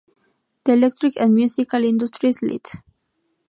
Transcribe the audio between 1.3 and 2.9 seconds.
Musical Industries Ltd.